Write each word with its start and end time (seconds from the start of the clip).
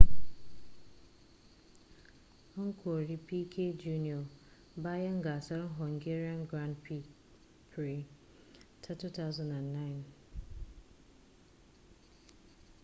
an 2.61 2.69
kori 2.83 3.17
piquet 3.27 3.73
jr 3.83 4.21
bayan 4.83 5.21
gasar 5.25 5.63
hungarian 5.77 6.41
grand 6.47 6.75
prix 7.71 8.07
ta 8.81 8.91
2009 8.95 10.05